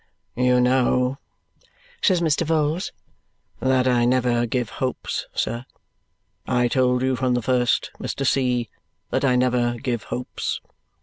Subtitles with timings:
[0.35, 1.19] "You know,"
[2.01, 2.43] says Mr.
[2.43, 2.91] Vholes,
[3.59, 5.63] "that I never give hopes, sir.
[6.47, 8.25] I told you from the first, Mr.
[8.25, 8.67] C.,
[9.11, 10.59] that I never give hopes.